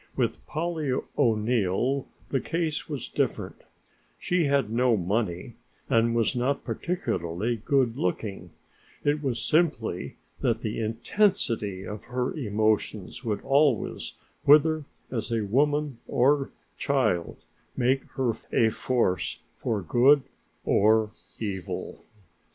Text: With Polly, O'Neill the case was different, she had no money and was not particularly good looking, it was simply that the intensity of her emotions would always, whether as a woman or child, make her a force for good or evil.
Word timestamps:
With 0.15 0.43
Polly, 0.47 0.91
O'Neill 1.15 2.07
the 2.29 2.39
case 2.39 2.89
was 2.89 3.07
different, 3.07 3.61
she 4.17 4.45
had 4.45 4.71
no 4.71 4.97
money 4.97 5.57
and 5.91 6.15
was 6.15 6.35
not 6.35 6.63
particularly 6.63 7.57
good 7.57 7.95
looking, 7.95 8.49
it 9.03 9.21
was 9.21 9.39
simply 9.39 10.15
that 10.39 10.61
the 10.63 10.79
intensity 10.79 11.85
of 11.85 12.05
her 12.05 12.33
emotions 12.33 13.23
would 13.23 13.41
always, 13.41 14.15
whether 14.43 14.85
as 15.11 15.31
a 15.31 15.45
woman 15.45 15.99
or 16.07 16.49
child, 16.79 17.37
make 17.77 18.03
her 18.13 18.31
a 18.51 18.71
force 18.71 19.37
for 19.55 19.83
good 19.83 20.23
or 20.65 21.11
evil. 21.37 22.03